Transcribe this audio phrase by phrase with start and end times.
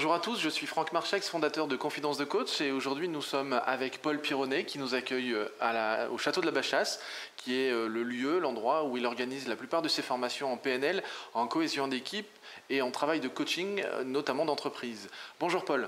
[0.00, 3.20] Bonjour à tous, je suis Franck Marchex, fondateur de Confidence de Coach et aujourd'hui nous
[3.20, 7.00] sommes avec Paul Pironnet qui nous accueille euh, au château de la Bachasse
[7.36, 10.56] qui est euh, le lieu, l'endroit où il organise la plupart de ses formations en
[10.56, 11.02] PNL,
[11.34, 12.30] en cohésion d'équipe
[12.70, 15.10] et en travail de coaching, euh, notamment d'entreprise.
[15.38, 15.86] Bonjour Paul.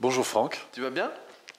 [0.00, 0.58] Bonjour Franck.
[0.72, 1.12] Tu vas bien?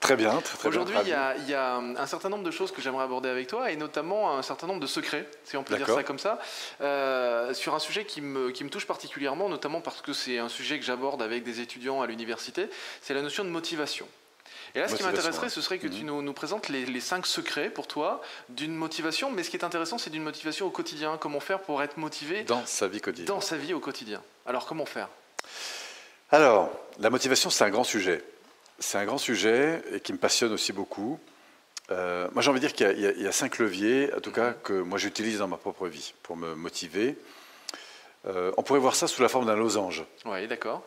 [0.06, 1.10] Très bien, très, très Aujourd'hui, il,
[1.50, 4.44] y, a un certain nombre de choses que j'aimerais aborder avec toi, et notamment un
[4.44, 6.40] certain nombre de secrets, si on peut dire ça comme ça,
[6.82, 10.50] euh, sur un sujet qui me, qui me, touche particulièrement, notamment parce que c'est un
[10.50, 12.70] sujet que j'aborde avec des étudiants à l'université,
[13.02, 14.08] c'est la notion de motivation.
[14.76, 16.08] Et là, ce qui m'intéresserait, ce serait que tu mhm.
[16.08, 19.32] nous, nous présentes les, les, cinq secrets pour toi d'une motivation.
[19.32, 21.18] Mais ce qui est intéressant, c'est d'une motivation au quotidien.
[21.18, 24.22] Comment faire pour être motivé dans sa vie quotidienne Dans sa vie au quotidien?
[24.46, 25.08] Alors, comment faire?
[26.30, 28.22] Alors, la motivation, c'est un grand sujet.
[28.80, 31.20] C'est un grand sujet et qui me passionne aussi beaucoup.
[31.92, 34.74] Euh, moi, j'ai envie de dire qu'il y, a cinq leviers, en tout cas, que
[34.74, 37.16] moi j'utilise dans ma propre vie pour me motiver.
[38.28, 40.04] Euh, on pourrait voir ça sous la forme d'un losange.
[40.26, 40.84] Oui, d'accord.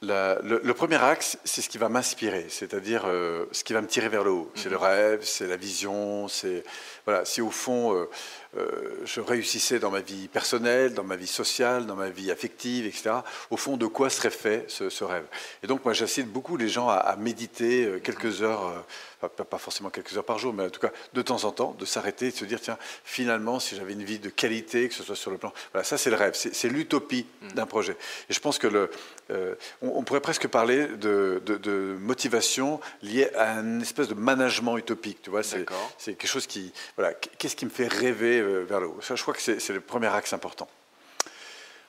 [0.00, 4.08] Le, premier axe, c'est ce qui va m'inspirer, c'est-à-dire euh, ce qui va me tirer
[4.08, 4.50] vers le haut.
[4.54, 4.82] C'est le mhm.
[4.82, 6.62] rêve, c'est la vision, c'est
[7.04, 7.24] voilà.
[7.24, 8.06] Si au fond
[8.54, 13.10] je réussissais dans ma vie personnelle, dans ma vie sociale, dans ma vie affective, etc.
[13.50, 15.26] Au fond, de quoi serait fait ce, rêve?
[15.62, 18.84] Et donc, moi, j'incite beaucoup les gens à, méditer quelques heures
[19.26, 21.84] pas forcément quelques heures par jour, mais en tout cas de temps en temps, de
[21.84, 25.02] s'arrêter et de se dire, tiens, finalement, si j'avais une vie de qualité, que ce
[25.02, 25.52] soit sur le plan...
[25.72, 27.48] Voilà, ça c'est le rêve, c'est l'utopie mm.
[27.54, 27.96] d'un projet.
[28.30, 28.90] Et je pense que le,
[29.30, 35.22] euh, on, pourrait presque parler de, de, motivation liée à une espèce de management utopique,
[35.22, 35.64] tu vois, c'est
[36.04, 36.72] quelque chose qui...
[36.96, 39.72] Voilà, qu'est-ce qui me fait rêver euh, vers le haut Ça, je crois que c'est
[39.72, 40.68] le premier axe important.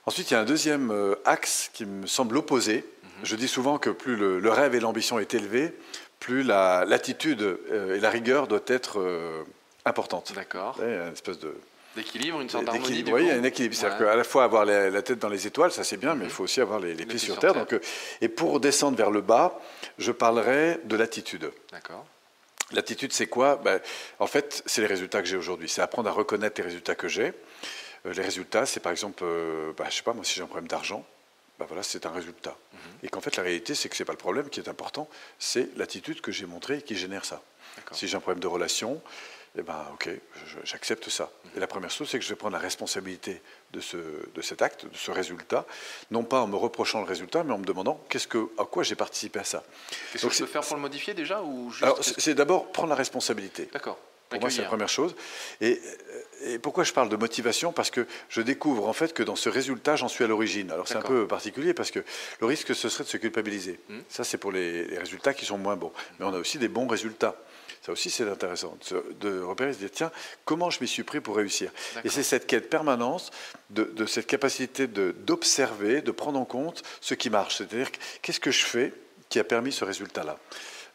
[0.06, 2.78] Ensuite, il y a un deuxième euh, axe qui me semble opposé.
[2.80, 3.08] Mm-hmm.
[3.24, 5.74] Je dis souvent que plus le, le rêve et l'ambition est élevé,
[6.20, 9.44] plus l'attitude euh, et la rigueur doivent être euh,
[9.86, 10.34] importantes.
[10.36, 10.76] D'accord.
[10.80, 11.56] Il y a une espèce de
[11.96, 13.04] d'équilibre, une sorte d'harmonie.
[13.12, 13.76] Oui, il y a un équilibre.
[13.76, 16.30] C'est-à-dire qu'à la fois avoir la, tête dans les étoiles, ça c'est bien, mais il
[16.30, 17.54] faut aussi avoir les, pieds, sur, terre.
[17.54, 17.80] Donc, euh,
[18.22, 19.60] et pour descendre vers le bas,
[19.98, 21.52] je parlerai de l'attitude.
[21.72, 22.06] D'accord.
[22.72, 23.56] L'attitude, c'est quoi?
[23.58, 23.80] Ben,
[24.20, 25.70] En fait, c'est les résultats que j'ai aujourd'hui.
[25.70, 27.34] C'est apprendre à reconnaître les résultats que j'ai.
[28.06, 29.24] les résultats, c'est par exemple,
[29.78, 31.06] ben, je sais pas, moi, si j'ai un problème d'argent,
[31.60, 32.56] ben voilà, c'est un résultat.
[32.72, 32.80] Mhm.
[33.04, 35.10] Et qu'en fait, la réalité, c'est que ce n'est pas le problème qui est important,
[35.40, 37.42] c'est l'attitude que j'ai montrée qui génère ça.
[37.92, 39.02] Si j'ai un problème de relation,
[39.58, 40.10] eh ben, ok,
[40.64, 41.32] j'accepte ça.
[41.44, 41.52] Mhm.
[41.58, 43.98] Et la première chose, c'est que je vais prendre la responsabilité de, ce,
[44.34, 45.66] de cet acte, de ce résultat,
[46.12, 48.84] non pas en me reprochant le résultat, mais en me demandant qu'est-ce que, à quoi
[48.84, 49.64] j'ai participé à ça.
[50.12, 51.72] Qu'est-ce que je peux faire pour le modifier déjà ou
[52.02, 53.70] c'est d'abord prendre la responsabilité.
[53.72, 53.98] D'accord.
[54.30, 55.16] Pour moi, c'est la première chose.
[55.60, 55.82] Et,
[56.62, 57.74] pourquoi je parle de motivation?
[57.74, 60.72] Parce que je découvre en fait que dans ce résultat, j'en suis à l'origine.
[60.72, 62.00] Alors c'est un peu particulier parce que
[62.40, 63.80] le risque, ce serait de se culpabiliser.
[63.90, 64.00] Hmm.
[64.08, 65.92] Ça, c'est pour les, résultats qui sont moins bons.
[66.20, 67.36] Mais on a aussi des bons résultats.
[67.90, 68.78] Ça aussi, c'est intéressant
[69.20, 70.12] de repérer, de se dire, tiens,
[70.46, 71.72] comment je m'y suis pris pour réussir?
[72.04, 73.32] Et c'est cette quête permanente
[73.72, 77.58] de, de cette capacité d'observer, de prendre en compte ce qui marche.
[77.58, 77.90] C'est-à-dire,
[78.22, 78.94] qu'est-ce que je fais
[79.28, 80.38] qui a permis ce résultat-là?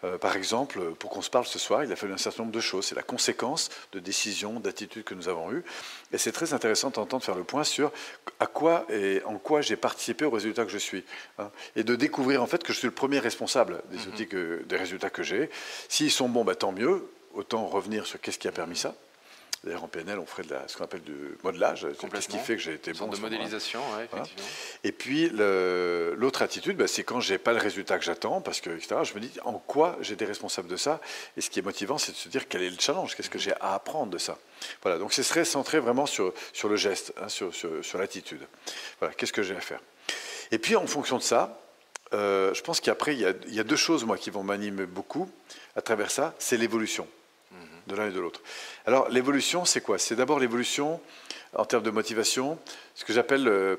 [0.05, 2.55] Euh, par exemple, pour qu'on se parle ce soir, il a fallu un certain nombre
[2.55, 2.87] de choses.
[2.87, 5.65] C'est la conséquence de décisions, d'attitudes que nous avons eues.
[6.13, 7.91] Et c'est très intéressant d'entendre faire le point sur
[8.39, 11.05] à quoi et en quoi j'ai participé au résultat que je suis.
[11.39, 11.51] Hein.
[11.77, 14.63] et de découvrir en fait que je suis le premier responsable des, mhm.
[14.65, 15.51] des résultats que j'ai.
[15.89, 17.09] S'ils sont bons, bah, tant mieux.
[17.35, 18.95] Autant revenir sur qu'est-ce qui a permis ça.
[19.65, 21.87] D'ailleurs, en PNL, on ferait de ce qu'on appelle du modelage.
[22.21, 23.07] Ce qui fait que j'ai été bon.
[23.07, 24.45] de modélisation, effectivement.
[24.85, 28.61] Et puis, l'autre attitude, bah, c'est quand je n'ai pas le résultat que j'attends, parce
[28.61, 31.01] que, etc., je me dis en quoi j'étais responsable de ça?
[31.39, 33.39] Et ce qui est motivant, c'est de se dire quel est le challenge, qu'est-ce que
[33.39, 34.37] j'ai à apprendre de ça?
[34.83, 38.47] Voilà, donc ce serait centré vraiment sur, sur le geste, hein, sur, sur, l'attitude.
[39.01, 39.81] Voilà, qu'est-ce que j'ai à faire?
[40.51, 41.59] Et puis, en fonction de ça,
[42.13, 45.31] euh, je pense qu'après, il y, y a deux choses, moi, qui vont m'animer beaucoup
[45.75, 46.35] à travers ça.
[46.39, 47.09] C'est l'évolution
[47.87, 48.41] de l'un et de l'autre.
[48.87, 49.99] Alors l'évolution, c'est quoi?
[49.99, 51.01] C'est d'abord l'évolution
[51.55, 52.59] en termes de motivation,
[52.95, 53.77] ce que j'appelle euh,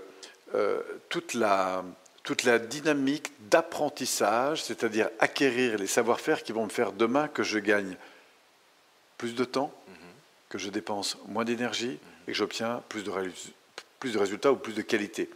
[0.54, 1.84] euh, toute, la,
[2.24, 7.60] toute la dynamique d'apprentissage, c'est-à-dire acquérir les savoir-faire qui vont me faire demain que je
[7.60, 7.98] gagne
[9.18, 9.96] plus de temps, mhm.
[10.50, 13.12] que je dépense moins d'énergie et que j'obtiens plus de,
[14.00, 15.30] plus de résultats ou plus de qualité.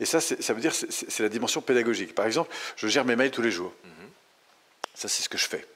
[0.00, 2.14] Et ça, ça veut dire c'est la dimension pédagogique.
[2.14, 3.72] Par exemple, je gère mes mails tous les jours.
[3.84, 4.08] Mhm.
[4.94, 5.66] Ça, c'est ce que je fais.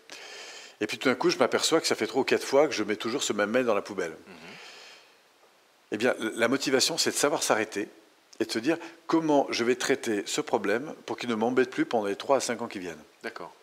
[0.81, 2.75] Et puis tout d'un coup, je m'aperçois que ça fait trois ou quatre fois que
[2.75, 4.13] je mets toujours ce même mail dans la poubelle.
[4.27, 4.35] Mhm.
[5.93, 7.89] Eh bien, la motivation, c'est de savoir s'arrêter
[8.41, 8.77] et de se dire
[9.07, 12.41] comment je vais traiter ce problème pour qu'il ne m'embête plus pendant les trois à
[12.41, 13.03] cinq ans qui viennent.
[13.23, 13.55] D'accord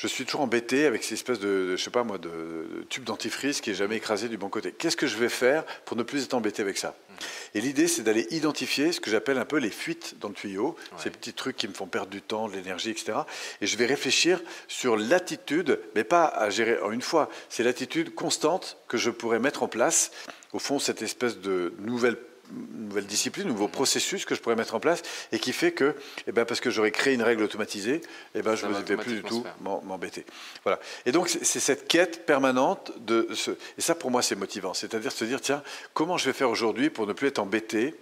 [0.00, 3.60] je suis toujours embêté avec ces espèces de, je sais pas moi, de, tube dentifrice
[3.60, 4.72] qui est jamais écrasé du bon côté.
[4.72, 6.88] Qu'est-ce que je vais faire pour ne plus être embêté avec ça?
[6.88, 7.14] Mmh.
[7.56, 10.74] Et l'idée, c'est d'aller identifier ce que j'appelle un peu les fuites dans le tuyau,
[10.96, 13.12] ces petits trucs qui me font perdre du temps, de l'énergie, etc.
[13.60, 18.14] Et je vais réfléchir sur l'attitude, mais pas à gérer en une fois, c'est l'attitude
[18.14, 20.12] constante que je pourrais mettre en place.
[20.54, 22.16] Au fond, cette espèce de nouvelle
[22.52, 25.02] nouvelle discipline, nouveau processus que je pourrais mettre en place
[25.32, 25.94] et qui fait que,
[26.26, 28.00] eh ben, parce que j'aurais créé une règle automatisée,
[28.34, 30.24] eh ben, je ne vais plus du tout m'embêter.
[30.64, 30.80] Voilà.
[31.06, 33.52] Et donc, c'est cette quête permanente de ce.
[33.78, 34.74] Et ça, pour moi, c'est motivant.
[34.74, 35.62] C'est-à-dire se dire, tiens,
[35.94, 37.94] comment je vais faire aujourd'hui pour ne plus être embêté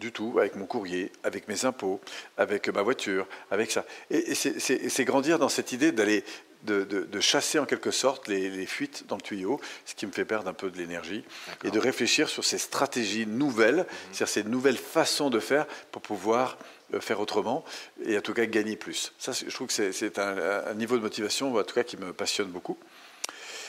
[0.00, 2.00] du tout avec mon courrier, avec mes impôts,
[2.36, 3.84] avec ma voiture, avec ça.
[4.10, 6.24] Et, c'est grandir dans cette idée d'aller
[6.64, 10.48] de, chasser en quelque sorte les, fuites dans le tuyau, ce qui me fait perdre
[10.48, 11.24] un peu de l'énergie,
[11.64, 13.86] et de réfléchir sur ces stratégies nouvelles, mhm.
[14.12, 16.58] c'est-à-dire ces nouvelles façons de faire pour pouvoir
[16.94, 17.64] euh, faire autrement
[18.04, 19.12] et en tout cas gagner plus.
[19.18, 22.48] Ça, je trouve que c'est un, niveau de motivation, en tout cas, qui me passionne
[22.48, 22.78] beaucoup.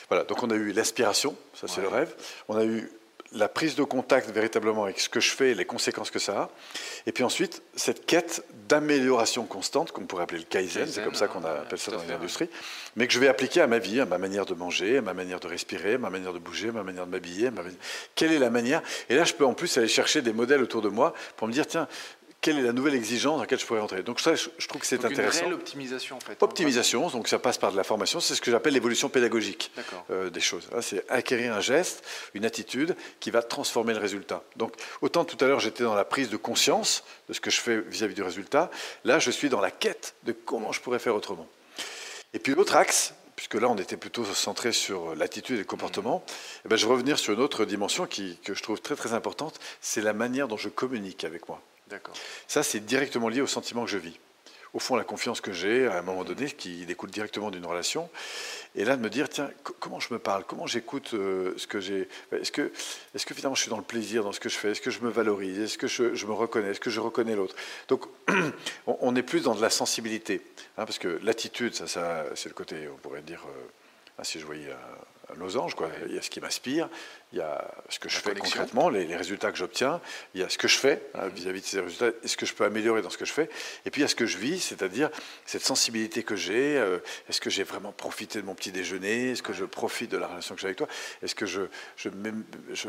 [0.09, 2.13] Voilà, donc on a eu l'aspiration, ça c'est le rêve.
[2.49, 2.91] On a eu
[3.33, 6.33] la prise de contact véritablement avec ce que je fais et les conséquences que ça
[6.33, 6.49] a.
[7.05, 11.27] Et puis ensuite, cette quête d'amélioration constante, qu'on pourrait appeler le Kaizen, c'est comme ça
[11.27, 12.49] qu'on appelle ça dans l'industrie,
[12.95, 15.13] mais que je vais appliquer à ma vie, à ma manière de manger, à ma
[15.13, 17.49] manière de respirer, à ma manière de bouger, à ma manière de m'habiller.
[18.15, 18.81] Quelle est la manière?
[19.09, 21.53] Et là, je peux en plus aller chercher des modèles autour de moi pour me
[21.53, 21.87] dire, tiens,
[22.41, 24.01] quelle est la nouvelle exigence dans laquelle je pourrais entrer.
[24.01, 25.45] Donc ça, je, trouve que c'est intéressant.
[25.45, 26.33] Une optimisation en fait.
[26.33, 29.71] Hein, optimisation, donc ça passe par de la formation, c'est ce que j'appelle l'évolution pédagogique
[30.09, 30.67] euh, des choses.
[30.81, 32.03] C'est acquérir un geste,
[32.33, 34.43] une attitude qui va transformer le résultat.
[34.55, 37.59] Donc autant tout à l'heure j'étais dans la prise de conscience de ce que je
[37.59, 38.71] fais vis-à-vis du résultat,
[39.05, 41.47] là je suis dans la quête de comment je pourrais faire autrement.
[42.33, 46.23] Et puis l'autre axe, puisque là on était plutôt centré sur l'attitude et le comportement,
[46.65, 49.13] eh ben, je vais revenir sur une autre dimension qui, que je trouve très très
[49.13, 51.61] importante, c'est la manière dont je communique avec moi.
[52.47, 54.17] Ça, c'est directement lié au sentiment que je vis.
[54.73, 58.09] Au fond, la confiance que j'ai à un moment donné, qui découle directement d'une relation.
[58.73, 60.45] Et là, de me dire, tiens, comment je me parle?
[60.45, 62.07] Comment j'écoute euh, ce que j'ai?
[62.31, 62.71] Est-ce que,
[63.13, 64.71] est que finalement je suis dans le plaisir dans ce que je fais?
[64.71, 65.59] Est-ce que je me valorise?
[65.59, 66.69] Est-ce que je, me reconnais?
[66.69, 67.55] Est-ce que je reconnais l'autre?
[67.89, 68.05] Donc,
[68.87, 70.41] on, est plus dans de la sensibilité.
[70.77, 73.67] Hein, parce que l'attitude, ça, ça c'est le côté, on pourrait dire, euh,
[74.17, 75.75] ah, si je voyais un losange.
[75.75, 75.89] Quoi.
[76.07, 76.89] Il y a ce qui m'inspire,
[77.33, 80.01] il y a ce que je fais concrètement, les, résultats que j'obtiens,
[80.33, 82.45] il y a ce que je fais hein, vis-à-vis de ces résultats, est ce que
[82.45, 83.49] je peux améliorer dans ce que je fais,
[83.85, 85.09] et puis il y a ce que je vis, c'est-à-dire
[85.45, 86.99] cette sensibilité que j'ai, euh,
[87.29, 90.27] est-ce que j'ai vraiment profité de mon petit déjeuner, est-ce que je profite de la
[90.27, 90.87] relation que j'ai avec toi,
[91.21, 91.61] est-ce que je,
[91.97, 92.09] je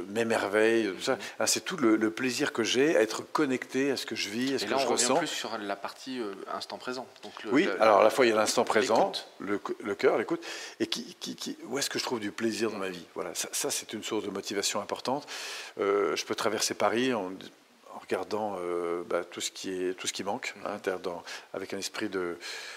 [0.08, 1.18] m'émerveille, tout ça?
[1.38, 4.54] Ah, c'est tout le, plaisir que j'ai à être connecté à ce que je vis,
[4.54, 5.16] à ce que je ressens.
[5.16, 7.06] plus sur la partie euh, instant présent.
[7.22, 10.44] Donc oui, alors à la fois il y a l'instant présent, le, le cœur, l'écoute,
[10.78, 13.06] et qui, qui, où est-ce que je trouve du plaisir dans ma vie?
[13.14, 15.26] Voilà, ça, ça c'est une source de motivation importante.
[15.78, 17.32] Euh, je peux traverser Paris en,
[18.02, 21.22] regardant euh, bah, tout, ce qui est, tout ce qui manque, hein, dans,
[21.54, 22.36] avec un esprit de,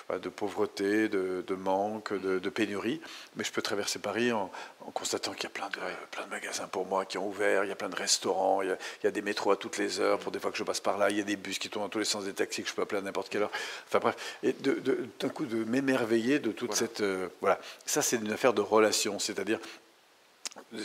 [0.10, 3.02] de pauvreté, de, manque, de, pénurie.
[3.36, 4.52] Mais je peux traverser Paris en,
[4.94, 5.80] constatant qu'il y a plein de,
[6.12, 8.78] plein de magasins pour moi qui ont ouvert, il y a plein de restaurants, il
[9.04, 10.98] y a, des métros à toutes les heures, pour des fois que je passe par
[10.98, 12.69] là, il y a des bus qui tournent dans tous les sens des taxis que
[12.69, 13.52] je peux appeler à n'importe quelle heure.
[13.88, 17.02] Enfin bref, et d'un coup de m'émerveiller de toute cette...
[17.02, 19.60] Euh, voilà, ça c'est une affaire de relation, c'est-à-dire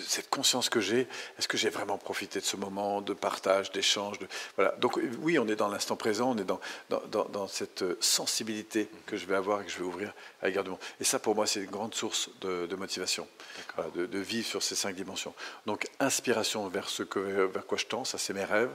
[0.02, 1.06] cette conscience que j'ai,
[1.38, 4.26] est-ce que j'ai vraiment profité de ce moment de partage, d'échange de,
[4.56, 4.72] voilà.
[4.78, 9.16] Donc oui, on est dans l'instant présent, on est dans, dans, dans, cette sensibilité que
[9.16, 10.12] je vais avoir et que je vais ouvrir
[10.42, 10.78] à l'égard du monde.
[11.00, 13.26] Et ça, pour moi, c'est une grande source de, motivation,
[13.94, 15.34] de, de, vivre sur ces cinq dimensions.
[15.66, 18.70] Donc inspiration vers, ce que, vers quoi je tends, ça c'est mes rêves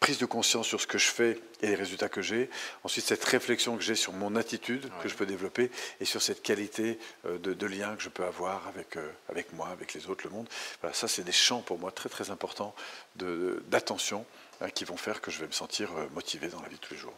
[0.00, 2.50] prise de conscience sur ce que je fais et les résultats que j'ai.
[2.84, 5.70] Ensuite, cette réflexion que j'ai sur mon attitude que je peux développer
[6.00, 9.68] et sur cette qualité euh, de, lien que je peux avoir avec, euh, avec moi,
[9.68, 10.48] avec les autres, le monde.
[10.80, 12.74] Voilà, ça, c'est des champs pour moi très très importants
[13.16, 14.26] d'attention
[14.60, 16.80] hein, qui vont faire que je vais me sentir euh, motivé dans la vie de
[16.80, 17.14] tous les jours.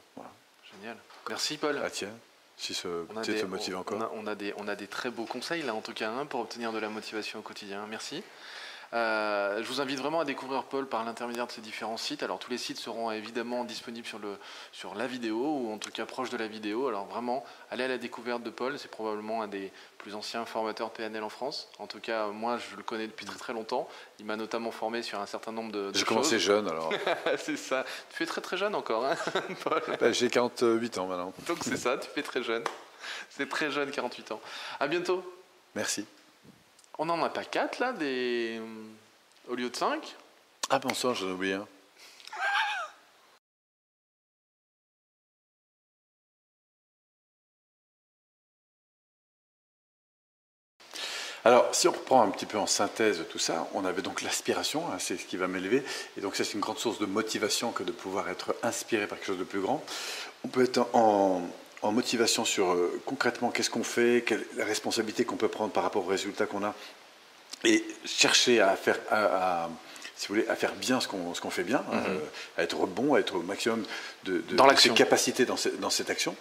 [0.72, 0.96] Génial.
[1.28, 1.80] Merci Paul.
[1.84, 2.16] Ah, tiens.
[2.56, 4.10] Si ce, on te motive encore.
[4.14, 6.40] On a, des, on a des très beaux conseils là en tout cas hein, pour
[6.40, 7.86] obtenir de la motivation au quotidien.
[7.88, 8.24] Merci.
[8.94, 12.22] Euh, je vous invite vraiment à découvrir Paul par l'intermédiaire de ces différents sites.
[12.22, 14.38] Alors tous les sites seront évidemment disponibles sur, le,
[14.72, 16.88] sur la vidéo ou en tout cas proche de la vidéo.
[16.88, 18.78] Alors vraiment, allez à la découverte de Paul.
[18.78, 21.68] C'est probablement un des plus anciens formateurs PNL en France.
[21.78, 23.88] En tout cas, moi je le connais depuis très très longtemps.
[24.18, 26.90] Il m'a notamment formé sur un certain nombre de, J'ai commencé jeune alors.
[27.36, 27.84] c'est ça.
[28.10, 29.16] Tu fais très très jeune encore, hein,
[29.64, 31.34] Paul ben, J'ai 48 ans maintenant.
[31.46, 32.64] Donc c'est ça, tu fais très jeune.
[33.30, 34.40] C'est très jeune, 48 ans.
[34.80, 35.22] À bientôt.
[35.74, 36.06] Merci.
[37.00, 38.60] On n'en a pas quatre là, des...
[39.48, 40.16] au lieu de cinq
[40.68, 41.66] Ah bon sang, j'en ai oublié un.
[51.44, 54.90] Alors, si on reprend un petit peu en synthèse tout ça, on avait donc l'aspiration,
[54.92, 55.84] hein, c'est ce qui va m'élever,
[56.16, 59.28] et donc c'est une grande source de motivation que de pouvoir être inspiré par quelque
[59.28, 59.82] chose de plus grand.
[60.44, 61.48] On peut être en,
[61.82, 65.82] en motivation sur euh, concrètement qu'est-ce qu'on fait, quelle la responsabilité qu'on peut prendre par
[65.82, 66.74] rapport aux résultats qu'on a,
[67.64, 69.68] et chercher à faire, à,
[70.16, 72.04] si vous voulez, à faire bien ce qu'on qu'on fait bien, mhm.
[72.08, 72.18] euh,
[72.56, 73.84] à être bon, à être au maximum
[74.24, 76.34] de, de, dans ses capacités dans, dans, cette action.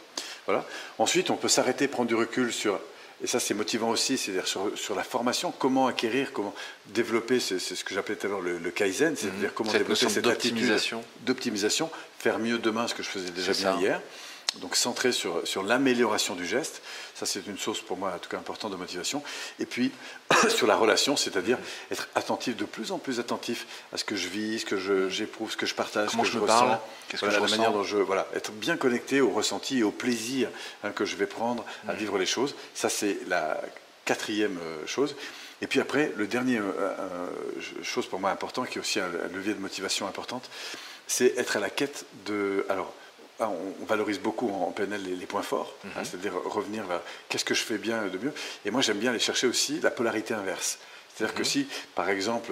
[0.46, 0.66] Voilà.
[0.98, 2.80] Ensuite, on peut s'arrêter, prendre du recul sur
[3.24, 6.54] et ça c'est motivant aussi, c'est-à-dire sur, la formation, comment acquérir, comment
[6.88, 9.56] développer, c'est ce que j'appelais tout à l'heure le, Kaizen, c'est-à-dire mhm.
[9.56, 11.90] comment développer cette optimisation d'optimisation,
[12.20, 14.02] faire mieux demain ce que je faisais déjà bien hier
[14.56, 16.82] donc centré sur, sur l'amélioration du geste.
[17.16, 19.22] Ça, c'est une source pour moi, en tout cas, importante de motivation.
[19.60, 19.92] Et puis,
[20.50, 21.58] sur la relation, c'est-à-dire
[21.92, 25.52] être attentif, de plus en plus attentif à ce que je vis, ce que j'éprouve,
[25.52, 26.82] ce que je partage, ce que je, ressens.
[27.08, 27.98] Qu'est-ce que je la manière dont je.
[27.98, 30.50] Voilà, être bien connecté au ressenti et au plaisir
[30.84, 31.98] hein, que je vais prendre à mm.
[31.98, 32.56] vivre les choses.
[32.74, 33.62] Ça, c'est la
[34.06, 35.16] quatrième euh, chose.
[35.62, 37.28] Et puis après, le dernier euh, euh,
[37.84, 40.50] chose pour moi important, qui est aussi un, levier de motivation importante,
[41.08, 42.66] c'est être à la quête de.
[42.70, 42.94] Alors,
[43.40, 46.06] ah, on valorise beaucoup en PNL les, points forts, hein, mhm.
[46.06, 48.34] c'est-à-dire revenir vers qu'est-ce que je fais bien de mieux.
[48.66, 50.80] Et moi, j'aime bien aller chercher aussi la polarité inverse.
[51.14, 51.46] C'est-à-dire que mhm.
[51.46, 52.52] si, par exemple,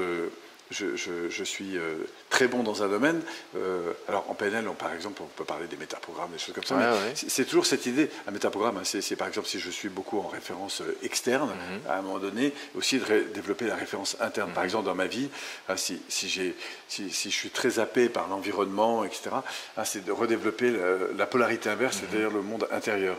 [0.72, 1.96] je, suis euh,
[2.30, 3.22] très bon dans un domaine.
[3.56, 6.98] Euh, alors en PNL, par exemple, on peut parler des métaprogrammes, des choses comme ça.
[7.14, 8.10] C'est toujours cette idée.
[8.28, 11.90] Un métaprogramme, hein, c'est par exemple si je suis beaucoup en référence euh, externe, mhm.
[11.90, 14.52] à un moment donné, aussi de développer la référence interne.
[14.52, 14.68] Par mhm.
[14.68, 15.30] exemple, dans ma vie,
[15.70, 16.30] hein, si, si,
[16.88, 19.30] si, je suis très happé par l'environnement, etc.,
[19.78, 20.74] hein, c'est de redévelopper
[21.16, 22.08] la, polarité inverse, mhm.
[22.10, 23.18] c'est-à-dire le monde intérieur.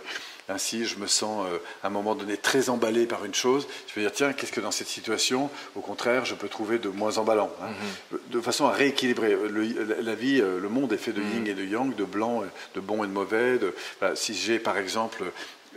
[0.49, 3.67] Ainsi, je me sens euh, à un moment donné très emballé par une chose.
[3.89, 6.89] Je peux dire, tiens, qu'est-ce que dans cette situation, au contraire, je peux trouver de
[6.89, 7.69] moins emballant hein.
[8.13, 8.19] mhm.
[8.31, 9.37] De façon à rééquilibrer.
[10.01, 11.33] la vie, euh, le monde est fait de mhm.
[11.35, 13.59] yin et de yang, de blanc, de bon et de mauvais.
[14.15, 15.25] si j'ai, par exemple,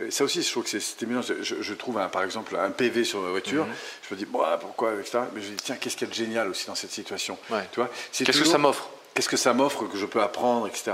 [0.08, 1.22] ça aussi, je trouve que c'est stimulant.
[1.22, 3.66] Je, trouve, un, par exemple, un PV sur ma voiture.
[3.66, 3.72] Mhm.
[4.08, 5.18] Je me dis, pourquoi, etc.
[5.34, 7.36] Mais je me dis, tiens, qu'est-ce qu'il y a de génial aussi dans cette situation
[8.12, 8.88] Qu'est-ce que ça m'offre?
[9.20, 10.92] Qu'est-ce que ça m'offre que je peux apprendre, etc.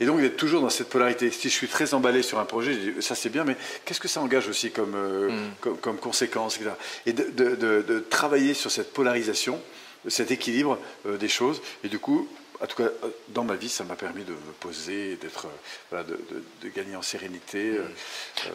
[0.00, 1.30] Et donc d'être toujours dans cette polarité.
[1.30, 4.00] Si je suis très emballé sur un projet, je dis, ça c'est bien, mais qu'est-ce
[4.00, 5.76] que ça engage aussi comme, euh, mm.
[5.80, 6.72] comme, conséquence, etc.
[7.06, 9.62] Et de, travailler sur cette polarisation,
[10.08, 11.62] cet équilibre euh, des choses.
[11.84, 12.28] Et du coup,
[12.60, 12.88] en tout cas,
[13.28, 15.46] dans ma vie, ça m'a permis de me poser, d'être,
[15.92, 17.76] euh, de, gagner en sérénité.
[17.76, 17.84] Euh,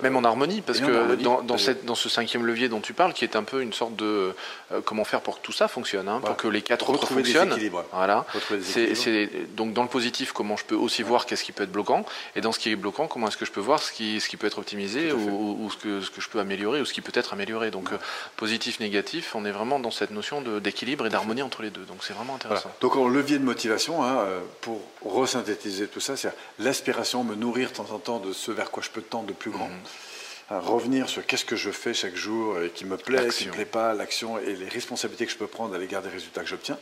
[0.02, 3.24] Même en harmonie, parce que dans, cette, dans, ce cinquième levier dont tu parles, qui
[3.24, 4.34] est un peu une sorte de
[4.74, 7.58] euh, comment faire pour que tout ça fonctionne, hein, pour que les quatre autres fonctionnent.
[7.94, 8.26] Voilà.
[8.62, 12.06] C'est, donc dans le positif, comment je peux aussi voir qu'est-ce qui peut être bloquant,
[12.36, 14.28] et dans ce qui est bloquant, comment est-ce que je peux voir ce qui, ce
[14.28, 17.02] qui peut être optimisé ou, ce, que, ce que je peux améliorer ou ce qui
[17.02, 17.72] peut être amélioré.
[17.72, 17.90] Donc
[18.36, 21.86] positif, négatif, on est vraiment dans cette notion d'équilibre et d'harmonie entre les deux.
[21.86, 22.72] Donc c'est vraiment intéressant.
[22.82, 27.70] Donc en levier de motivation Hein, euh, pour resynthétiser tout ça, c'est l'aspiration, me nourrir
[27.70, 29.68] de temps en temps de ce vers quoi je peux tendre de plus grand.
[29.68, 30.60] Mhm.
[30.60, 33.56] Revenir sur qu'est-ce que je fais chaque jour et qui me plaît, qui ne me
[33.56, 36.48] plaît pas, l'action et les responsabilités que je peux prendre à l'égard des résultats que
[36.48, 36.78] j'obtiens.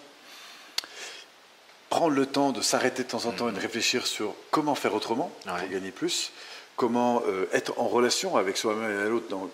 [1.90, 3.64] Prendre le temps de s'arrêter de temps en temps et de mhm.
[3.64, 6.32] réfléchir sur comment faire autrement pour gagner plus,
[6.76, 9.50] comment euh, être en relation avec soi-même et l'autre dans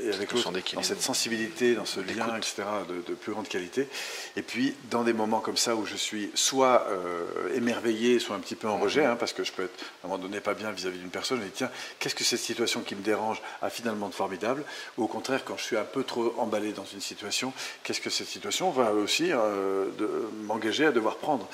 [0.00, 3.88] et avec l'autre, dans cette sensibilité, dans ce lien, etc., de, plus grande qualité.
[4.36, 8.40] Et puis, dans des moments comme ça où je suis soit euh, émerveillé, soit un
[8.40, 8.82] petit peu en mhm.
[8.82, 11.10] rejet, hein, parce que je peux être à un moment donné pas bien vis-à-vis d'une
[11.10, 14.64] personne, et tiens, qu'est-ce que cette situation qui me dérange a finalement de formidable?
[14.98, 18.10] Ou au contraire, quand je suis un peu trop emballé dans une situation, qu'est-ce que
[18.10, 19.86] cette situation va aussi euh,
[20.44, 21.48] m'engager à devoir prendre?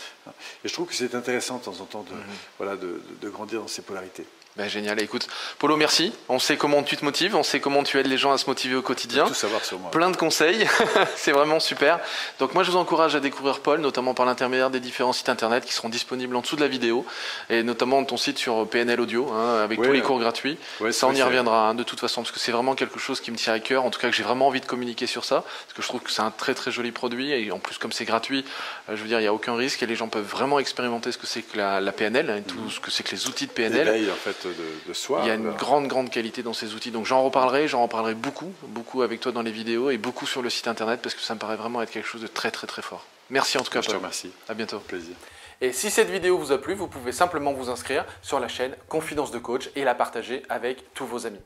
[0.65, 2.23] Et je trouve que c'est intéressant de temps en temps de, mhm.
[2.59, 4.25] voilà, de grandir dans ces polarités.
[4.57, 5.01] Ben, génial.
[5.01, 5.29] Écoute,
[5.61, 6.13] Polo, merci.
[6.29, 8.47] On sait comment tu te motives, on sait comment tu aides les gens à se
[8.47, 9.25] motiver au quotidien.
[9.25, 9.93] Tout savoir sur moi.
[9.93, 10.67] Plein de conseils.
[11.17, 12.01] c'est vraiment super.
[12.41, 15.65] Donc moi, je vous encourage à découvrir Paul, notamment par l'intermédiaire des différents sites internet
[15.65, 17.07] qui seront disponibles en dessous de la vidéo,
[17.51, 20.59] et notamment ton site sur PNL Audio, hein, avec tous les cours gratuits.
[20.91, 23.31] ça, on y reviendra hein, de toute façon, parce que c'est vraiment quelque chose qui
[23.31, 23.85] me tient à cœur.
[23.85, 26.01] En tout cas, que j'ai vraiment envie de communiquer sur ça, parce que je trouve
[26.01, 28.45] que c'est un très très joli produit, et en plus, comme c'est gratuit,
[28.89, 31.13] euh, je veux dire, il n'y a aucun risque, et les gens peuvent vraiment expérimenter
[31.13, 32.71] ce que c'est que la, PNL, hein, tout mhm.
[32.71, 34.11] ce que c'est que les outils de PNL.
[34.11, 34.48] en fait,
[34.87, 35.21] de, soi.
[35.23, 36.91] Il y a une grande, grande qualité dans ces outils.
[36.91, 40.43] Donc j'en reparlerai, j'en reparlerai beaucoup, beaucoup avec toi dans les vidéos et beaucoup sur
[40.43, 42.67] le site internet parce que ça me paraît vraiment être quelque chose de très, très,
[42.67, 43.05] très fort.
[43.31, 43.83] Merci en tout cas.
[43.83, 44.31] Je te remercie.
[44.49, 44.79] À bientôt.
[44.81, 45.15] Plaisir.
[45.61, 48.77] Et si cette vidéo vous a plu, vous pouvez simplement vous inscrire sur la chaîne
[48.89, 51.41] Confidence de Coach et la partager avec tous vos amis.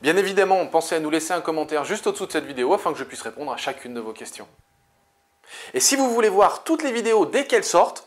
[0.00, 2.98] Bien évidemment, pensez à nous laisser un commentaire juste au-dessous de cette vidéo afin que
[2.98, 4.48] je puisse répondre à chacune de vos questions.
[5.74, 8.06] Et si vous voulez voir toutes les vidéos dès qu'elles sortent,